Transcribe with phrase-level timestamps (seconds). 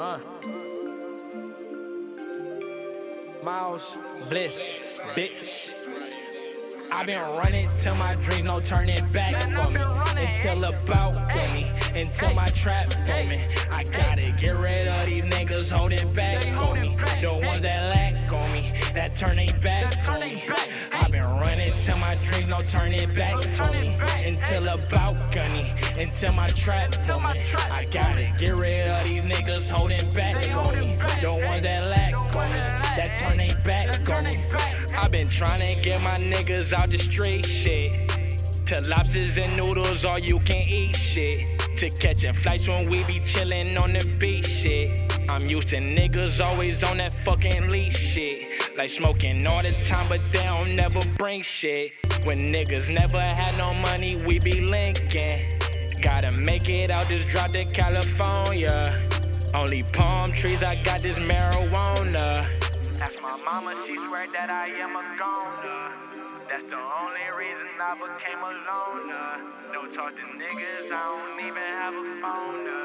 [0.00, 0.18] Uh.
[3.44, 3.98] Miles
[4.30, 4.74] Bliss,
[5.14, 5.74] bitch.
[6.90, 9.80] I've been running till my dreams no turning back for me.
[10.16, 11.16] Until about
[11.52, 13.44] me, until my trap for me.
[13.70, 16.96] I gotta get rid of these niggas holding back on me.
[17.20, 20.42] The ones that lack on me, that turn they back on me.
[20.94, 20.99] I've
[21.84, 23.96] till my dreams no turning back for me.
[24.24, 25.66] Until about gunny,
[25.98, 27.40] until my trap for me.
[27.70, 30.96] I gotta get rid of these niggas holding back on me.
[31.20, 32.58] The ones that lack on me,
[32.96, 34.38] that turn they back on me.
[34.98, 37.92] I've been trying to get my niggas out the street shit.
[38.66, 41.46] To lobsters and noodles, all you can eat shit.
[41.76, 45.09] To catching flights when we be chillin' on the beach shit.
[45.30, 48.76] I'm used to niggas always on that fucking leash shit.
[48.76, 51.92] Like smoking all the time, but they don't never bring shit.
[52.24, 55.38] When niggas never had no money, we be linking.
[56.02, 59.00] Gotta make it out this drop to California.
[59.54, 62.44] Only palm trees, I got this marijuana.
[63.00, 65.94] Ask my mama, she swear that I am a goner.
[66.48, 69.72] That's the only reason I became a loner.
[69.72, 72.79] Don't talk to niggas, I don't even have a phone.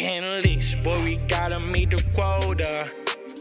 [0.00, 2.90] Leash, boy, we gotta meet the quota.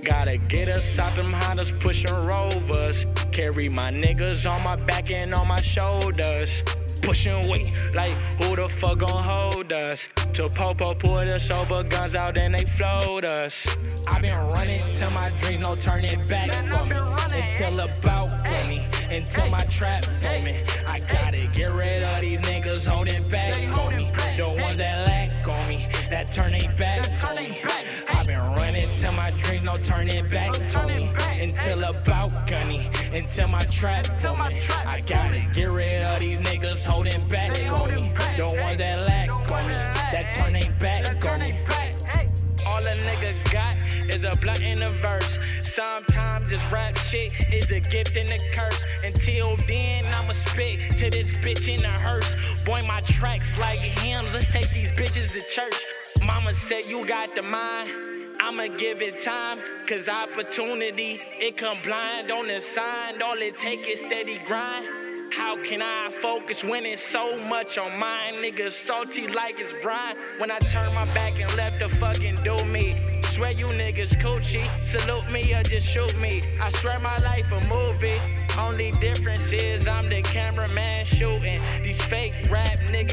[0.06, 3.06] Gotta get us out them Hondas pushing rovers.
[3.32, 6.64] Carry my niggas on my back and on my shoulders.
[7.02, 10.08] Pushing weight, like who the fuck gon' hold us?
[10.32, 13.67] Till Popo put us over, guns out and they float us.
[14.08, 16.95] i been running till my dreams no turning back for me.
[17.32, 20.06] Until about me, until my trap
[20.44, 20.62] me.
[20.88, 22.12] I gotta get rid of
[29.04, 31.10] till my dreams no turning back for me.
[31.42, 34.55] Until about gunny, until my trap for me.
[34.88, 38.14] I gotta get rid of these niggas holding back on me.
[38.38, 39.73] The ones that lack on me,
[40.14, 41.52] that turn they back on me.
[42.66, 43.76] All a nigga got
[44.14, 45.38] is a blunt in a verse.
[45.64, 48.86] Sometimes this rap shit is a gift and a curse.
[49.04, 52.36] Until then, I'ma spit to this bitch in a hearse.
[52.64, 54.33] Boy, my tracks like hymns.
[54.33, 55.76] Let's take these bitches to church.
[56.23, 58.23] Mama said you got the mind.
[58.45, 63.21] I'ma give it time, cause opportunity, it come blind on the sign.
[63.21, 64.86] All it take is steady grind.
[65.31, 68.33] How can I focus when it's so much on mine?
[68.43, 70.17] Niggas salty like it's brine.
[70.39, 72.98] When I turn my back and left the fucking do me.
[73.21, 74.67] Swear you niggas coochie.
[74.86, 76.43] Salute me or just shoot me.
[76.61, 78.20] I swear my life a movie.
[78.59, 81.59] Only difference is I'm the cameraman shooting.
[81.82, 82.33] These fake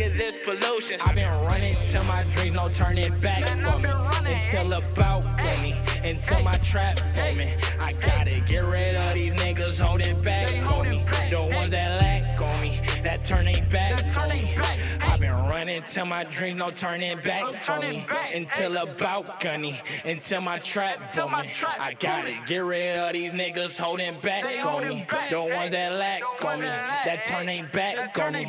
[0.01, 0.99] niggas is pollution.
[1.05, 3.91] I've been running till my dreams no turning back for me.
[4.27, 5.25] Until about
[5.63, 5.75] me,
[6.05, 7.01] until my trap
[7.37, 7.55] me.
[7.81, 11.05] I gotta get rid of these niggas holding back on me.
[11.31, 14.55] The ones that lack on me, that turn they back on me.
[15.03, 18.07] I've been running till my dreams no turning back for me.
[18.35, 21.23] Until about gunny, until my trap me.
[21.79, 25.07] I gotta get rid of these niggas holding back on me.
[25.31, 28.47] The ones that lack on me, that turn they back on me.